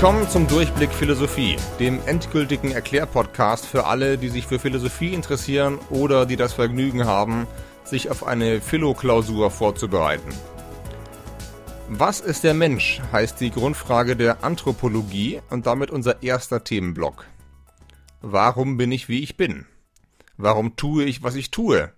[0.00, 6.24] Willkommen zum Durchblick Philosophie, dem endgültigen Erklärpodcast für alle, die sich für Philosophie interessieren oder
[6.24, 7.48] die das Vergnügen haben,
[7.82, 10.32] sich auf eine Philo-Klausur vorzubereiten.
[11.88, 17.24] Was ist der Mensch, heißt die Grundfrage der Anthropologie und damit unser erster Themenblock.
[18.20, 19.66] Warum bin ich, wie ich bin?
[20.36, 21.92] Warum tue ich, was ich tue?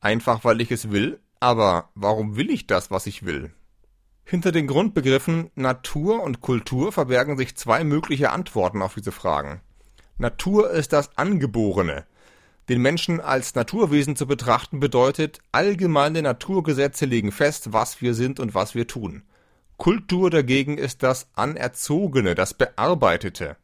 [0.00, 3.52] Einfach, weil ich es will, aber warum will ich das, was ich will?
[4.28, 9.60] Hinter den Grundbegriffen Natur und Kultur verbergen sich zwei mögliche Antworten auf diese Fragen.
[10.18, 12.06] Natur ist das Angeborene.
[12.68, 18.52] Den Menschen als Naturwesen zu betrachten bedeutet, allgemeine Naturgesetze legen fest, was wir sind und
[18.52, 19.22] was wir tun.
[19.76, 23.56] Kultur dagegen ist das Anerzogene, das Bearbeitete.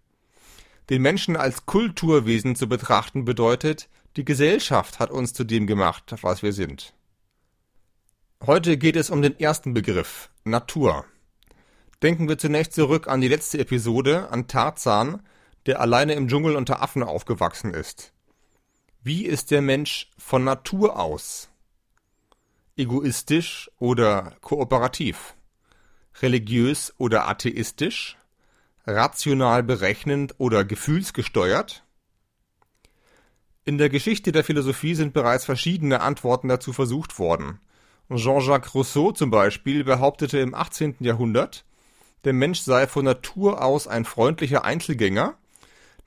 [0.90, 6.44] Den Menschen als Kulturwesen zu betrachten bedeutet, die Gesellschaft hat uns zu dem gemacht, was
[6.44, 6.94] wir sind.
[8.44, 11.04] Heute geht es um den ersten Begriff, Natur.
[12.02, 15.22] Denken wir zunächst zurück an die letzte Episode, an Tarzan,
[15.66, 18.12] der alleine im Dschungel unter Affen aufgewachsen ist.
[19.00, 21.50] Wie ist der Mensch von Natur aus?
[22.76, 25.36] Egoistisch oder kooperativ?
[26.20, 28.18] Religiös oder atheistisch?
[28.84, 31.84] Rational berechnend oder gefühlsgesteuert?
[33.64, 37.60] In der Geschichte der Philosophie sind bereits verschiedene Antworten dazu versucht worden–
[38.10, 40.96] Jean-Jacques Rousseau zum Beispiel behauptete im 18.
[41.00, 41.64] Jahrhundert,
[42.24, 45.36] der Mensch sei von Natur aus ein freundlicher Einzelgänger,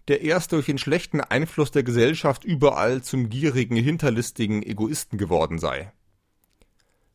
[0.07, 5.91] der erst durch den schlechten Einfluss der Gesellschaft überall zum gierigen, hinterlistigen Egoisten geworden sei.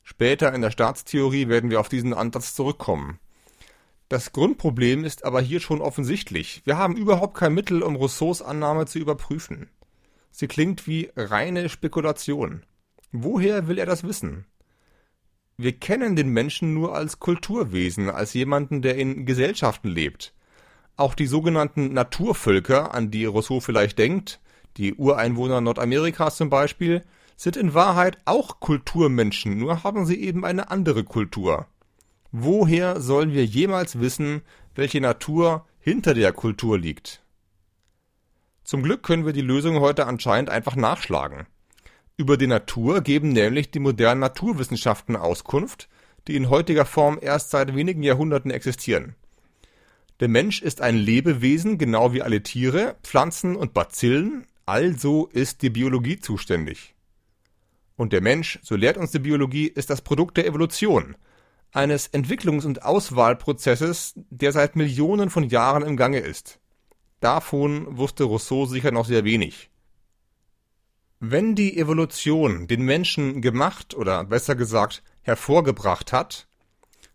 [0.03, 3.20] Später in der Staatstheorie werden wir auf diesen Ansatz zurückkommen.
[4.08, 6.62] Das Grundproblem ist aber hier schon offensichtlich.
[6.64, 9.70] Wir haben überhaupt kein Mittel, um Rousseaus Annahme zu überprüfen.
[10.33, 12.64] Sie klingt wie reine Spekulation.
[13.12, 14.47] Woher will er das wissen?
[15.62, 20.33] Wir kennen den Menschen nur als Kulturwesen, als jemanden, der in Gesellschaften lebt.
[20.97, 24.40] Auch die sogenannten Naturvölker, an die Rousseau vielleicht denkt,
[24.79, 27.05] die Ureinwohner Nordamerikas zum Beispiel,
[27.36, 31.67] sind in Wahrheit auch Kulturmenschen, nur haben sie eben eine andere Kultur.
[32.33, 34.40] Woher sollen wir jemals wissen,
[34.74, 37.23] welche Natur hinter der Kultur liegt?
[38.64, 41.46] Zum Glück können wir die Lösung heute anscheinend einfach nachschlagen.
[42.20, 45.89] Über die Natur geben nämlich die modernen Naturwissenschaften Auskunft,
[46.29, 49.14] die in heutiger Form erst seit wenigen Jahrhunderten existieren.
[50.20, 55.70] Der Mensch ist ein Lebewesen, genau wie alle Tiere, Pflanzen und Bazillen, also ist die
[55.70, 56.95] Biologie zuständig.
[57.97, 61.17] Und der Mensch, so lehrt uns die Biologie, ist das Produkt der Evolution,
[61.73, 66.61] eines Entwicklungs- und Auswahlprozesses, der seit Millionen von Jahren im Gange ist.
[67.20, 69.70] Davon wusste Rousseau sicher noch sehr wenig.
[71.23, 76.48] Wenn die Evolution den Menschen gemacht oder besser gesagt hervorgebracht hat,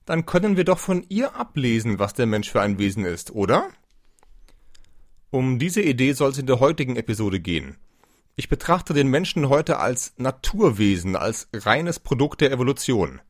[0.05, 3.67] dann können wir doch von ihr ablesen, was der Mensch für ein Wesen ist, oder?
[5.31, 7.77] Um diese Idee soll es in der heutigen Episode gehen.
[8.35, 13.21] Ich betrachte den Menschen heute als Naturwesen, als reines Produkt der Evolution.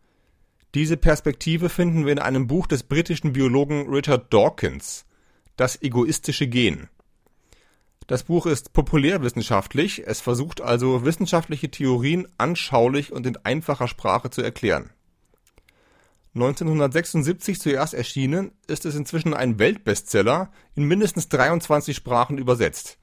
[0.74, 5.06] Diese Perspektive finden wir in einem Buch des britischen Biologen Richard Dawkins,
[5.56, 6.90] Das egoistische Gen.
[8.08, 14.44] Das Buch ist populärwissenschaftlich, es versucht also wissenschaftliche Theorien anschaulich und in einfacher Sprache zu
[14.44, 14.92] erklären.
[16.36, 22.98] 1976 zuerst erschienen, ist es inzwischen ein Weltbestseller, in mindestens 23 Sprachen übersetzt.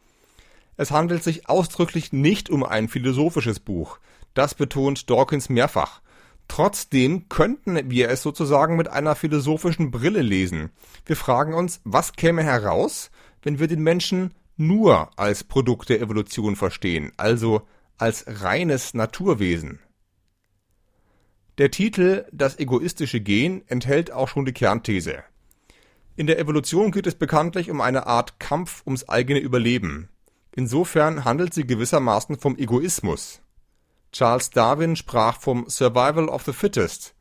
[0.76, 3.98] Es handelt sich ausdrücklich nicht um ein philosophisches Buch,
[4.34, 6.00] das betont Dawkins mehrfach.
[6.46, 10.70] Trotzdem könnten wir es sozusagen mit einer philosophischen Brille lesen.
[11.06, 13.10] Wir fragen uns, was käme heraus,
[13.42, 17.66] wenn wir den Menschen nur als Produkt der Evolution verstehen, also
[17.98, 19.80] als reines Naturwesen.
[21.58, 25.22] Der Titel Das egoistische Gen enthält auch schon die Kernthese.
[26.16, 30.08] In der Evolution geht es bekanntlich um eine Art Kampf ums eigene Überleben.
[30.54, 33.41] Insofern handelt sie gewissermaßen vom Egoismus.
[34.12, 37.15] Charles Darwin sprach vom Survival of the Fittest.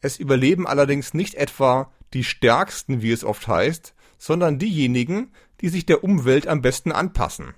[0.00, 5.86] Es überleben allerdings nicht etwa die Stärksten, wie es oft heißt, sondern diejenigen, die sich
[5.86, 7.54] der Umwelt am besten anpassen.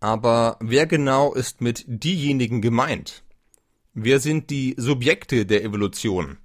[0.00, 3.24] Aber wer genau ist mit diejenigen gemeint?
[3.94, 6.38] Wer sind die Subjekte der Evolution?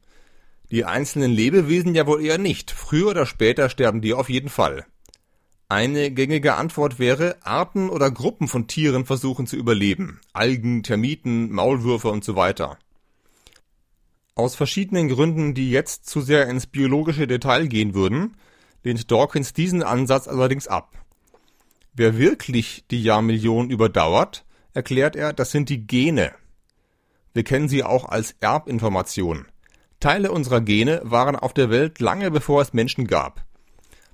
[0.71, 2.71] Die einzelnen Lebewesen ja wohl eher nicht.
[2.71, 4.85] Früher oder später sterben die auf jeden Fall.
[5.67, 10.21] Eine gängige Antwort wäre, Arten oder Gruppen von Tieren versuchen zu überleben.
[10.33, 12.77] Algen, Termiten, Maulwürfe und so weiter.
[14.33, 18.37] Aus verschiedenen Gründen, die jetzt zu sehr ins biologische Detail gehen würden,
[18.83, 20.97] lehnt Dawkins diesen Ansatz allerdings ab.
[21.93, 26.33] Wer wirklich die Jahrmillionen überdauert, erklärt er, das sind die Gene.
[27.33, 29.45] Wir kennen sie auch als Erbinformation.
[29.99, 33.45] Teile unserer Gene waren auf der Welt lange bevor es Menschen gab.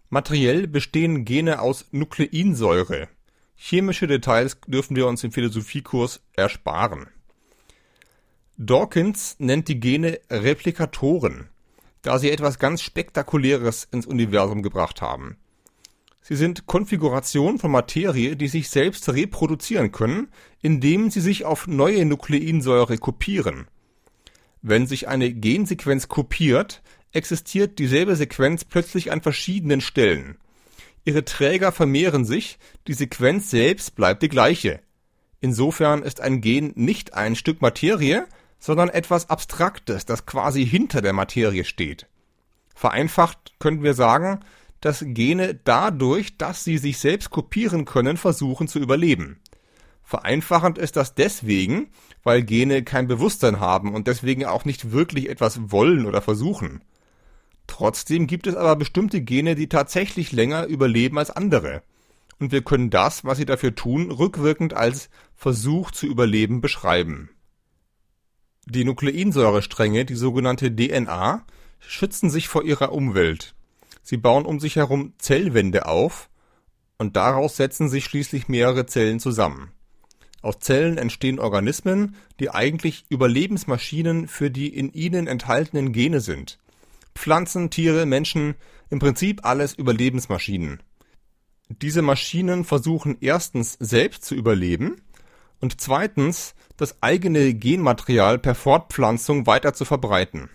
[0.10, 3.10] Materiell bestehen Gene aus Nukleinsäure.
[3.56, 7.08] Chemische Details dürfen wir uns im Philosophiekurs ersparen.
[8.58, 11.50] Dawkins nennt die Gene Replikatoren,
[12.08, 15.36] da sie etwas ganz Spektakuläres ins Universum gebracht haben.
[16.22, 20.30] Sie sind Konfigurationen von Materie, die sich selbst reproduzieren können,
[20.62, 23.68] indem sie sich auf neue Nukleinsäure kopieren.
[24.62, 26.82] Wenn sich eine Gensequenz kopiert,
[27.12, 30.38] existiert dieselbe Sequenz plötzlich an verschiedenen Stellen.
[31.04, 32.58] Ihre Träger vermehren sich,
[32.88, 34.80] die Sequenz selbst bleibt die gleiche.
[35.42, 38.28] Insofern ist ein Gen nicht ein Stück Materie,
[38.60, 42.08] sondern etwas Abstraktes, das quasi hinter der Materie steht.
[42.76, 44.42] Vereinfacht können wir sagen,
[44.82, 49.40] dass Gene dadurch, dass sie sich selbst kopieren können, versuchen zu überleben.
[50.04, 51.90] Vereinfachend ist das deswegen,
[52.24, 56.82] weil Gene kein Bewusstsein haben und deswegen auch nicht wirklich etwas wollen oder versuchen.
[57.68, 61.84] Trotzdem gibt es aber bestimmte Gene, die tatsächlich länger überleben als andere.
[62.40, 67.30] Und wir können das, was sie dafür tun, rückwirkend als Versuch zu überleben beschreiben.
[68.70, 71.46] Die Nukleinsäurestränge, die sogenannte DNA,
[71.80, 73.56] schützen sich vor ihrer Umwelt.
[74.04, 76.30] Sie bauen um sich herum Zellwände auf
[76.98, 79.72] und daraus setzen sich schließlich mehrere Zellen zusammen.
[80.42, 86.60] Aus Zellen entstehen Organismen, die eigentlich Überlebensmaschinen für die in ihnen enthaltenen Gene sind.
[87.16, 88.56] Pflanzen, Tiere, Menschen,
[88.90, 90.84] im Prinzip alles Überlebensmaschinen.
[91.70, 95.02] Diese Maschinen versuchen erstens selbst zu überleben
[95.60, 100.50] und zweitens das eigene Genmaterial per Fortpflanzung weiter zu verbreiten.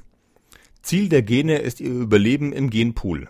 [0.82, 3.28] Ziel der Gene ist ihr Überleben im Genpool.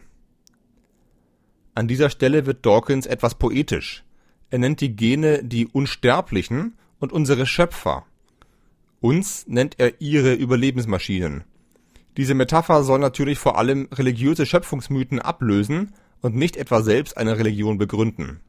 [1.75, 4.05] An dieser Stelle wird Dawkins etwas poetisch.
[4.51, 8.05] Er nennt die Gene die Unsterblichen und unsere Schöpfer.
[9.01, 11.45] Uns nennt er ihre Überlebensmaschinen.
[12.17, 17.79] Diese Metapher soll natürlich vor allem religiöse Schöpfungsmythen ablösen und nicht etwa selbst eine Religion
[17.79, 18.41] begründen.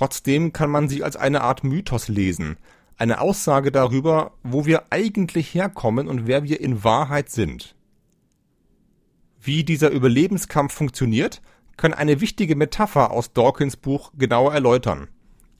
[0.00, 2.56] Trotzdem kann man sie als eine Art Mythos lesen,
[2.96, 7.74] eine Aussage darüber, wo wir eigentlich herkommen und wer wir in Wahrheit sind.
[9.42, 11.42] Wie dieser Überlebenskampf funktioniert,
[11.76, 15.08] kann eine wichtige Metapher aus Dawkins Buch genauer erläutern.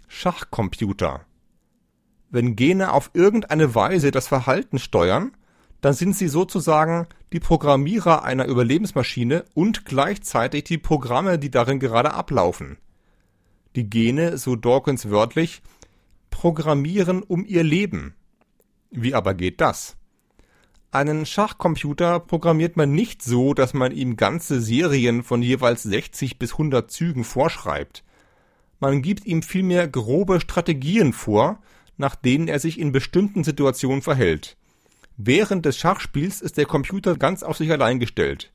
[0.08, 1.26] Schachcomputer.
[2.30, 5.36] Wenn Gene auf irgendeine Weise das Verhalten steuern,
[5.82, 12.14] dann sind sie sozusagen die Programmierer einer Überlebensmaschine und gleichzeitig die Programme, die darin gerade
[12.14, 12.78] ablaufen.
[13.76, 15.62] Die Gene, so Dawkins wörtlich,
[16.30, 18.14] programmieren um ihr Leben.
[18.90, 19.96] Wie aber geht das?
[20.90, 26.52] Einen Schachcomputer programmiert man nicht so, dass man ihm ganze Serien von jeweils 60 bis
[26.52, 28.02] 100 Zügen vorschreibt.
[28.80, 31.62] Man gibt ihm vielmehr grobe Strategien vor,
[31.96, 34.56] nach denen er sich in bestimmten Situationen verhält.
[35.16, 38.52] Während des Schachspiels ist der Computer ganz auf sich allein gestellt.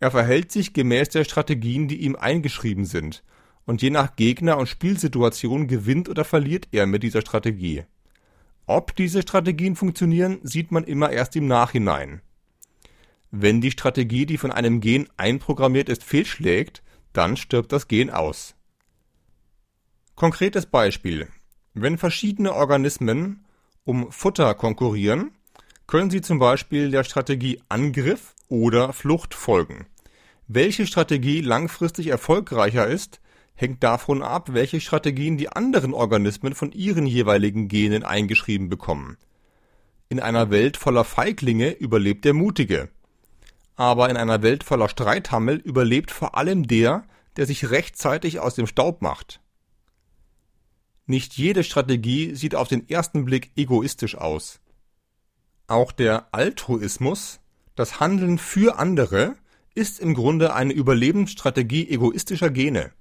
[0.00, 3.22] Er verhält sich gemäß der Strategien, die ihm eingeschrieben sind,
[3.70, 7.84] und je nach Gegner und Spielsituation gewinnt oder verliert er mit dieser Strategie.
[8.66, 12.20] Ob diese Strategien funktionieren, sieht man immer erst im Nachhinein.
[13.30, 16.82] Wenn die Strategie, die von einem Gen einprogrammiert ist, fehlschlägt,
[17.12, 18.56] dann stirbt das Gen aus.
[20.16, 21.28] Konkretes Beispiel.
[21.72, 23.44] Wenn verschiedene Organismen
[23.84, 25.30] um Futter konkurrieren,
[25.86, 29.86] können sie zum Beispiel der Strategie Angriff oder Flucht folgen.
[30.48, 33.20] Welche Strategie langfristig erfolgreicher ist,
[33.60, 39.16] hängt davon ab, welche Strategien die anderen Organismen von ihren jeweiligen Genen eingeschrieben bekommen.
[40.08, 42.88] In einer Welt voller Feiglinge überlebt der Mutige.
[43.76, 47.04] Aber in einer Welt voller Streithammel überlebt vor allem der,
[47.36, 49.40] der sich rechtzeitig aus dem Staub macht.
[51.06, 54.60] Nicht jede Strategie sieht auf den ersten Blick egoistisch aus.
[55.66, 57.40] Auch der Altruismus,
[57.76, 59.36] das Handeln für andere,
[59.74, 62.92] ist im Grunde eine Überlebensstrategie egoistischer Gene.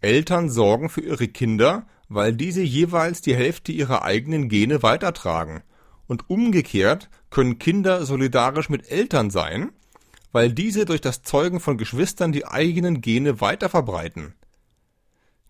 [0.00, 5.62] Eltern sorgen für ihre Kinder, weil diese jeweils die Hälfte ihrer eigenen Gene weitertragen.
[6.06, 9.72] Und umgekehrt können Kinder solidarisch mit Eltern sein,
[10.32, 14.34] weil diese durch das Zeugen von Geschwistern die eigenen Gene weiterverbreiten.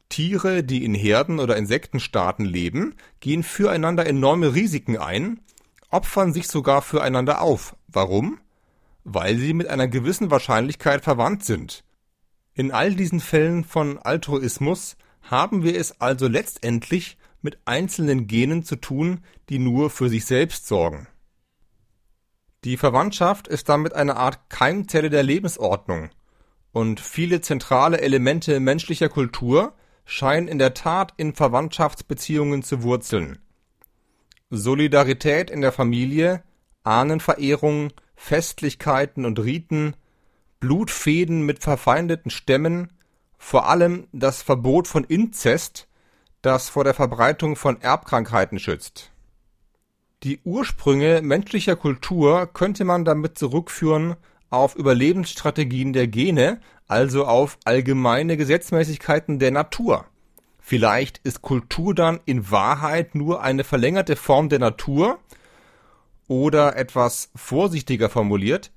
[0.09, 5.41] Tiere, die in Herden oder Insektenstaaten leben, gehen füreinander enorme Risiken ein,
[5.91, 7.77] opfern sich sogar füreinander auf.
[7.89, 8.39] Warum?
[9.05, 11.83] Weil sie mit einer gewissen Wahrscheinlichkeit verwandt sind.
[12.55, 18.77] In all diesen Fällen von Altruismus haben wir es also letztendlich mit einzelnen Genen zu
[18.77, 21.09] tun, die nur für sich selbst sorgen.
[22.63, 26.11] Die Verwandtschaft ist damit eine Art Keimzelle der Lebensordnung,
[26.73, 33.39] und viele zentrale Elemente menschlicher Kultur scheinen in der Tat in Verwandtschaftsbeziehungen zu wurzeln.
[34.51, 36.43] Solidarität in der Familie,
[36.83, 39.95] Ahnenverehrung, Festlichkeiten und Riten,
[40.65, 42.91] Blutfäden mit verfeindeten Stämmen,
[43.37, 45.89] vor allem das Verbot von Inzest,
[46.41, 49.13] das vor der Verbreitung von Erbkrankheiten schützt.
[50.23, 54.17] Die Ursprünge menschlicher Kultur könnte man damit zurückführen
[54.49, 60.07] auf Überlebensstrategien der Gene, also auf allgemeine Gesetzmäßigkeiten der Natur.
[60.61, 65.19] Vielleicht ist Kultur dann in Wahrheit nur eine verlängerte Form der Natur
[66.27, 68.73] oder etwas vorsichtiger formuliert,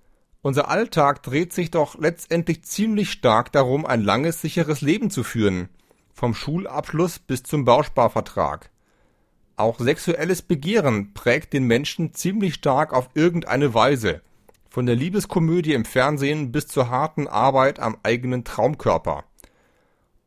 [0.47, 5.67] unser Alltag dreht sich doch letztendlich ziemlich stark darum, ein langes, sicheres Leben zu führen,
[6.13, 8.69] vom Schulabschluss bis zum Bausparvertrag.
[9.57, 14.21] Auch sexuelles Begehren prägt den Menschen ziemlich stark auf irgendeine Weise,
[14.69, 19.25] von der Liebeskomödie im Fernsehen bis zur harten Arbeit am eigenen Traumkörper.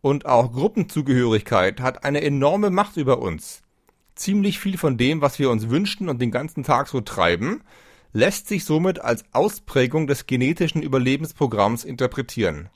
[0.03, 3.63] Und auch Gruppenzugehörigkeit hat eine enorme Macht über uns.
[4.17, 7.63] Ziemlich viel von dem, was wir uns wünschen und den ganzen Tag so treiben,
[8.13, 12.69] lässt sich somit als Ausprägung des genetischen Überlebensprogramms interpretieren.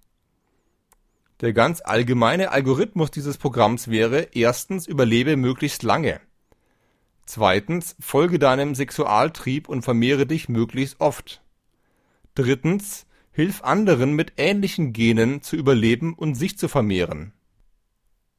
[1.40, 6.20] Der ganz allgemeine Algorithmus dieses Programms wäre erstens überlebe möglichst lange.
[7.26, 11.42] Zweitens folge deinem Sexualtrieb und vermehre dich möglichst oft.
[12.34, 17.32] Drittens hilf anderen mit ähnlichen Genen zu überleben und sich zu vermehren.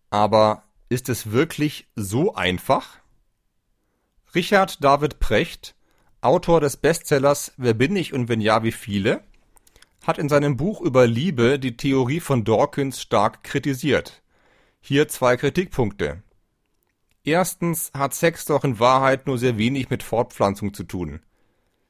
[0.10, 3.00] Aber ist es wirklich so einfach?
[4.34, 5.76] Richard David Precht,
[6.26, 9.22] Autor des Bestsellers Wer bin ich und wenn ja, wie viele,
[10.08, 14.24] hat in seinem Buch über Liebe die Theorie von Dawkins stark kritisiert.
[14.82, 16.24] Hier zwei Kritikpunkte.
[17.24, 21.20] Erstens hat Sex doch in Wahrheit nur sehr wenig mit Fortpflanzung zu tun.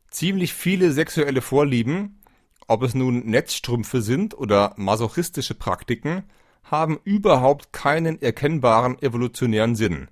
[0.09, 2.21] Ziemlich viele sexuelle Vorlieben,
[2.67, 6.23] ob es nun Netzstrümpfe sind oder masochistische Praktiken,
[6.65, 10.09] haben überhaupt keinen erkennbaren evolutionären Sinn.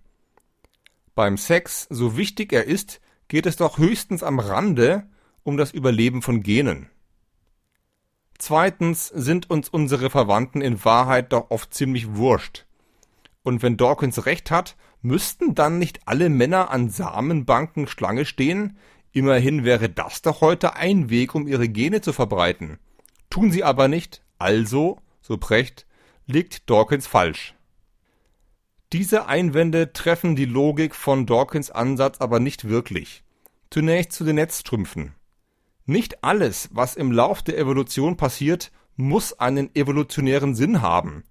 [1.13, 3.01] Beim Sex, so wichtig er ist,
[3.33, 5.07] geht es doch höchstens am Rande
[5.41, 6.91] um das Überleben von Genen.
[8.37, 12.67] Zweitens sind uns unsere Verwandten in Wahrheit doch oft ziemlich wurscht.
[13.41, 18.77] Und wenn Dawkins recht hat, müssten dann nicht alle Männer an Samenbanken Schlange stehen,
[19.15, 22.77] Immerhin wäre das doch heute ein Weg, um ihre Gene zu verbreiten.
[23.31, 25.87] Tun sie aber nicht, also, so Precht,
[26.27, 27.55] liegt Dawkins falsch.
[28.93, 33.23] Diese Einwände treffen die Logik von Dawkins Ansatz aber nicht wirklich.
[33.71, 35.15] Zunächst zu den Netzstrümpfen.
[35.87, 41.23] Nicht alles, was im Lauf der Evolution passiert, muss einen evolutionären Sinn haben.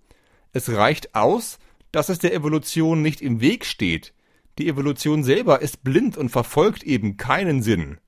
[0.52, 1.60] Es reicht aus,
[1.92, 4.12] dass es der Evolution nicht im Weg steht,
[4.58, 8.00] die Evolution selber ist blind und verfolgt eben keinen Sinn.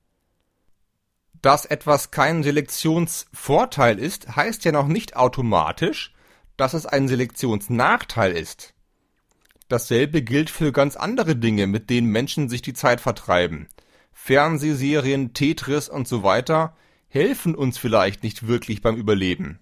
[1.41, 6.13] Dass etwas kein Selektionsvorteil ist, heißt ja noch nicht automatisch,
[6.57, 8.74] dass es ein Selektionsnachteil ist.
[9.67, 13.67] Dasselbe gilt für ganz andere Dinge, mit denen Menschen sich die Zeit vertreiben.
[14.11, 16.75] Fernsehserien, Tetris und so weiter
[17.07, 19.59] helfen uns vielleicht nicht wirklich beim Überleben.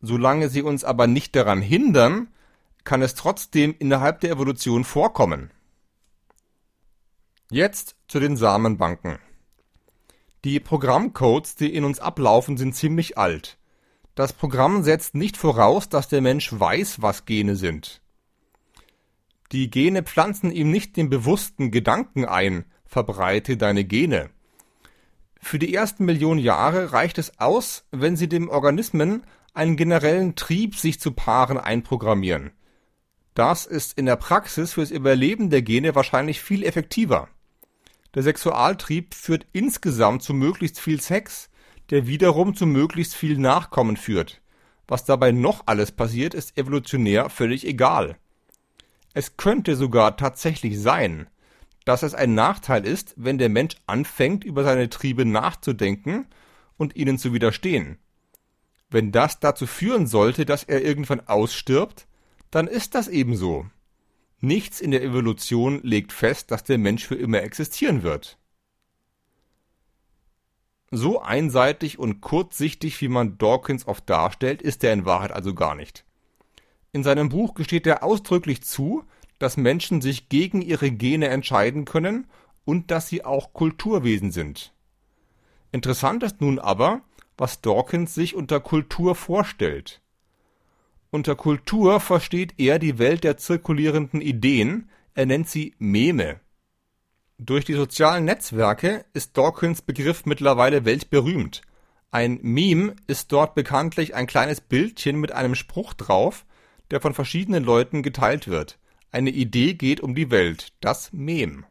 [0.00, 2.28] Solange sie uns aber nicht daran hindern,
[2.84, 5.50] kann es trotzdem innerhalb der Evolution vorkommen.
[7.50, 9.18] Jetzt zu den Samenbanken.
[10.44, 13.58] Die Programmcodes, die in uns ablaufen, sind ziemlich alt.
[14.14, 18.00] Das Programm setzt nicht voraus, dass der Mensch weiß, was Gene sind.
[19.52, 24.30] Die Gene pflanzen ihm nicht den bewussten Gedanken ein, verbreite deine Gene.
[25.40, 29.22] Für die ersten Millionen Jahre reicht es aus, wenn sie dem Organismen
[29.54, 32.50] einen generellen Trieb, sich zu paaren, einprogrammieren.
[33.34, 37.28] Das ist in der Praxis fürs Überleben der Gene wahrscheinlich viel effektiver.
[38.14, 41.50] Der Sexualtrieb führt insgesamt zu möglichst viel Sex,
[41.90, 44.40] der wiederum zu möglichst viel Nachkommen führt.
[44.88, 48.16] Was dabei noch alles passiert, ist evolutionär völlig egal.
[49.16, 51.26] Es könnte sogar tatsächlich sein,
[51.86, 56.26] dass es ein Nachteil ist, wenn der Mensch anfängt, über seine Triebe nachzudenken
[56.76, 57.96] und ihnen zu widerstehen.
[58.90, 62.06] Wenn das dazu führen sollte, dass er irgendwann ausstirbt,
[62.50, 63.64] dann ist das ebenso.
[64.40, 68.36] Nichts in der Evolution legt fest, dass der Mensch für immer existieren wird.
[70.90, 75.74] So einseitig und kurzsichtig, wie man Dawkins oft darstellt, ist er in Wahrheit also gar
[75.74, 76.04] nicht.
[76.96, 79.04] In seinem Buch gesteht er ausdrücklich zu,
[79.38, 82.26] dass Menschen sich gegen ihre Gene entscheiden können
[82.64, 84.72] und dass sie auch Kulturwesen sind.
[85.72, 87.02] Interessant ist nun aber,
[87.36, 90.00] was Dawkins sich unter Kultur vorstellt.
[91.10, 96.40] Unter Kultur versteht er die Welt der zirkulierenden Ideen, er nennt sie Meme.
[97.36, 101.60] Durch die sozialen Netzwerke ist Dawkins Begriff mittlerweile weltberühmt.
[102.10, 106.46] Ein Meme ist dort bekanntlich ein kleines Bildchen mit einem Spruch drauf,
[106.90, 108.78] der von verschiedenen Leuten geteilt wird.
[109.10, 111.64] Eine Idee geht um die Welt, das Mem.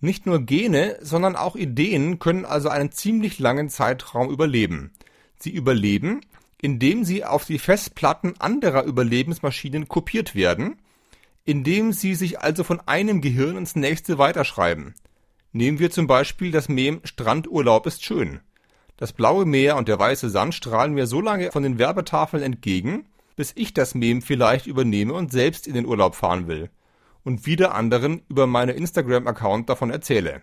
[0.00, 4.92] Nicht nur Gene, sondern auch Ideen können also einen ziemlich langen Zeitraum überleben.
[5.38, 6.20] Sie überleben,
[6.60, 10.76] indem sie auf die Festplatten anderer Überlebensmaschinen kopiert werden,
[11.44, 14.94] indem sie sich also von einem Gehirn ins nächste weiterschreiben.
[15.52, 18.40] Nehmen wir zum Beispiel das Mem Strandurlaub ist schön.
[18.96, 23.06] Das blaue Meer und der weiße Sand strahlen mir so lange von den Werbetafeln entgegen,
[23.38, 26.70] bis ich das Mem vielleicht übernehme und selbst in den Urlaub fahren will
[27.22, 30.42] und wieder anderen über meine Instagram-Account davon erzähle.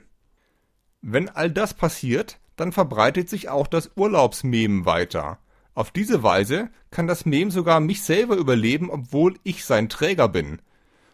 [1.02, 5.40] Wenn all das passiert, dann verbreitet sich auch das Urlaubsmem weiter.
[5.74, 10.62] Auf diese Weise kann das Mem sogar mich selber überleben, obwohl ich sein Träger bin.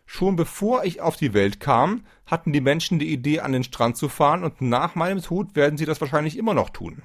[0.06, 3.98] Schon bevor ich auf die Welt kam, hatten die Menschen die Idee, an den Strand
[3.98, 7.02] zu fahren, und nach meinem Tod werden sie das wahrscheinlich immer noch tun.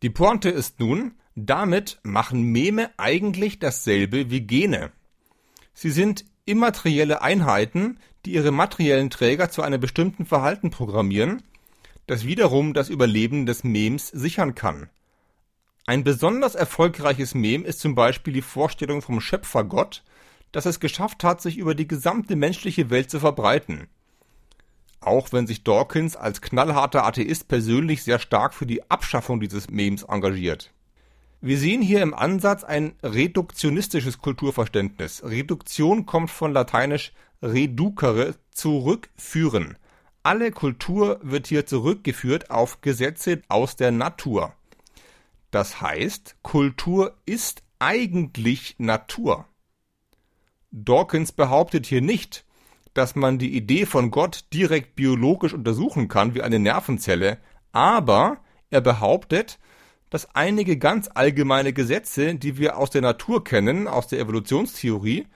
[0.00, 4.92] Die Pointe ist nun, damit machen Meme eigentlich dasselbe wie Gene.
[5.72, 11.42] Sie sind immaterielle Einheiten, die ihre materiellen Träger zu einem bestimmten Verhalten programmieren,
[12.06, 14.88] das wiederum das Überleben des Memes sichern kann.
[15.86, 20.02] Ein besonders erfolgreiches Mem ist zum Beispiel die Vorstellung vom Schöpfergott,
[20.52, 23.88] das es geschafft hat, sich über die gesamte menschliche Welt zu verbreiten.
[25.00, 30.04] Auch wenn sich Dawkins als knallharter Atheist persönlich sehr stark für die Abschaffung dieses Memes
[30.04, 30.73] engagiert.
[31.46, 35.22] Wir sehen hier im Ansatz ein reduktionistisches Kulturverständnis.
[35.22, 39.76] Reduktion kommt von lateinisch reducere, zurückführen.
[40.22, 44.54] Alle Kultur wird hier zurückgeführt auf Gesetze aus der Natur.
[45.50, 49.46] Das heißt, Kultur ist eigentlich Natur.
[50.70, 52.46] Dawkins behauptet hier nicht,
[52.94, 57.36] dass man die Idee von Gott direkt biologisch untersuchen kann wie eine Nervenzelle,
[57.70, 58.38] aber
[58.70, 59.58] er behauptet,
[60.14, 65.26] dass einige ganz allgemeine Gesetze, die wir aus der Natur kennen, aus der Evolutionstheorie,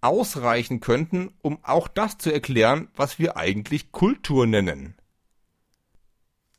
[0.00, 4.94] ausreichen könnten, um auch das zu erklären, was wir eigentlich Kultur nennen.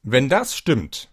[0.04, 1.10] Wenn das stimmt,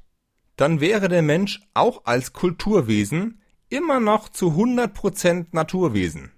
[0.56, 6.33] dann wäre der Mensch auch als Kulturwesen immer noch zu 100% Naturwesen.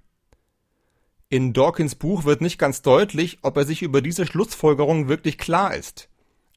[1.31, 5.75] In Dawkins Buch wird nicht ganz deutlich, ob er sich über diese Schlussfolgerung wirklich klar
[5.75, 6.08] ist.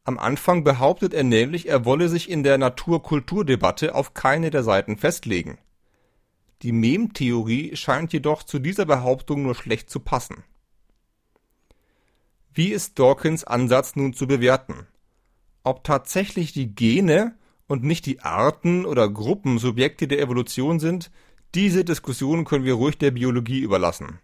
[0.03, 4.97] Am Anfang behauptet er nämlich, er wolle sich in der Natur-Kultur-Debatte auf keine der Seiten
[4.97, 5.59] festlegen.
[6.63, 10.43] Die Mem-Theorie scheint jedoch zu dieser Behauptung nur schlecht zu passen.
[12.53, 14.87] Wie ist Dawkins Ansatz nun zu bewerten?
[15.63, 17.35] Ob tatsächlich die Gene
[17.67, 21.11] und nicht die Arten oder Gruppen Subjekte der Evolution sind,
[21.53, 24.19] diese Diskussion können wir ruhig der Biologie überlassen.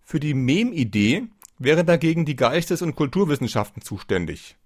[0.00, 1.26] Für die Mem-Idee
[1.58, 4.56] wären dagegen die Geistes- und Kulturwissenschaften zuständig.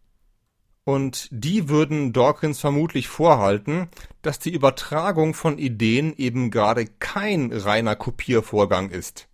[0.85, 3.89] Und die würden Dawkins vermutlich vorhalten,
[4.21, 9.29] dass die Übertragung von Ideen eben gerade kein reiner Kopiervorgang ist.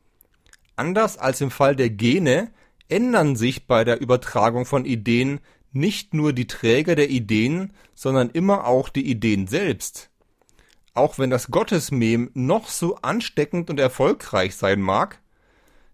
[0.76, 2.52] Anders als im Fall der Gene
[2.88, 5.40] ändern sich bei der Übertragung von Ideen
[5.72, 10.10] nicht nur die Träger der Ideen, sondern immer auch die Ideen selbst.
[10.94, 15.20] Auch wenn das Gottesmem noch so ansteckend und erfolgreich sein mag,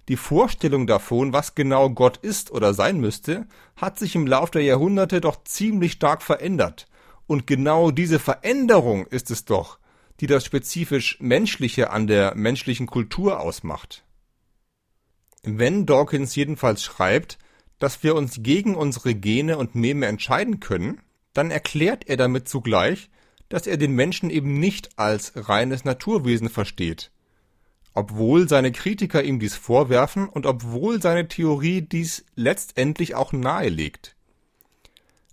[0.09, 4.63] die Vorstellung davon, was genau Gott ist oder sein müsste, hat sich im Lauf der
[4.63, 6.87] Jahrhunderte doch ziemlich stark verändert.
[7.27, 9.79] Und genau diese Veränderung ist es doch,
[10.21, 14.05] die das spezifisch Menschliche an der menschlichen Kultur ausmacht.
[15.43, 17.39] Wenn Dawkins jedenfalls schreibt,
[17.79, 21.01] dass wir uns gegen unsere Gene und Meme entscheiden können,
[21.33, 23.11] dann erklärt er damit zugleich,
[23.49, 27.11] dass er den Menschen eben nicht als reines Naturwesen versteht,
[27.95, 34.17] obwohl seine Kritiker ihm dies vorwerfen und obwohl seine Theorie dies letztendlich auch nahelegt.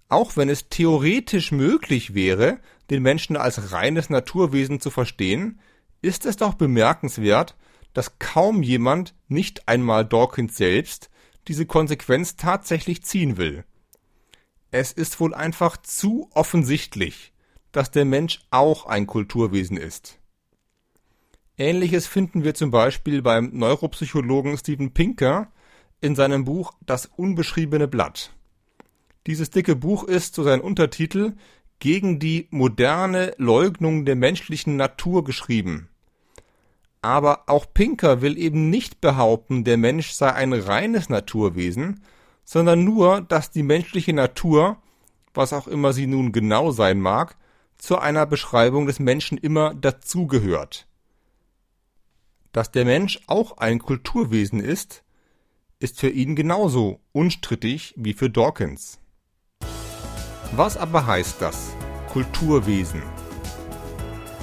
[0.08, 5.60] Auch wenn es theoretisch möglich wäre, den Menschen als reines Naturwesen zu verstehen,
[6.02, 7.56] ist es doch bemerkenswert,
[7.94, 11.10] dass kaum jemand, nicht einmal Dawkins selbst,
[11.48, 13.66] diese Konsequenz tatsächlich ziehen will.
[14.70, 17.34] Es ist wohl einfach zu offensichtlich,
[17.72, 20.21] dass der Mensch auch ein Kulturwesen ist.
[21.62, 25.52] Ähnliches finden wir zum Beispiel beim Neuropsychologen Steven Pinker
[26.02, 28.34] in seinem Buch Das unbeschriebene Blatt.
[29.28, 31.34] Dieses dicke Buch ist, so sein Untertitel,
[31.78, 35.88] gegen die moderne Leugnung der menschlichen Natur geschrieben.
[37.04, 42.02] Aber auch Pinker will eben nicht behaupten, der Mensch sei ein reines Naturwesen,
[42.44, 44.78] sondern nur, dass die menschliche Natur,
[45.36, 47.38] was auch immer sie nun genau sein mag,
[47.78, 50.88] zu einer Beschreibung des Menschen immer dazugehört.
[52.52, 55.04] Dass der Mensch auch ein Kulturwesen ist,
[55.80, 59.00] ist für ihn genauso unstrittig wie für Dawkins.
[60.52, 61.72] Was aber heißt das?
[62.10, 63.02] Kulturwesen.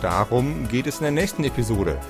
[0.00, 2.00] Darum geht es in der nächsten Episode.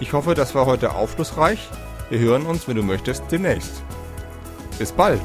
[0.00, 1.68] Ich hoffe, das war heute aufschlussreich.
[2.10, 3.82] Wir hören uns, wenn du möchtest, demnächst.
[4.78, 5.22] Bis bald!